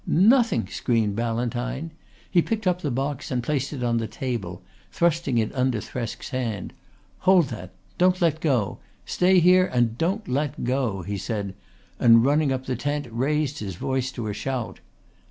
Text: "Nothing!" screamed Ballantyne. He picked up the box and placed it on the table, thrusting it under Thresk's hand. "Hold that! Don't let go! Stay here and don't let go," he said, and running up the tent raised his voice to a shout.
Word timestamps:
"Nothing!" 0.07 0.67
screamed 0.67 1.15
Ballantyne. 1.15 1.91
He 2.27 2.41
picked 2.41 2.65
up 2.65 2.81
the 2.81 2.89
box 2.89 3.29
and 3.29 3.43
placed 3.43 3.71
it 3.71 3.83
on 3.83 3.97
the 3.97 4.07
table, 4.07 4.63
thrusting 4.91 5.37
it 5.37 5.53
under 5.53 5.79
Thresk's 5.79 6.29
hand. 6.29 6.73
"Hold 7.19 7.49
that! 7.49 7.69
Don't 7.99 8.19
let 8.19 8.39
go! 8.39 8.79
Stay 9.05 9.39
here 9.39 9.67
and 9.67 9.99
don't 9.99 10.27
let 10.27 10.63
go," 10.63 11.03
he 11.03 11.19
said, 11.19 11.53
and 11.99 12.25
running 12.25 12.51
up 12.51 12.65
the 12.65 12.75
tent 12.75 13.05
raised 13.11 13.59
his 13.59 13.75
voice 13.75 14.11
to 14.13 14.27
a 14.27 14.33
shout. 14.33 14.79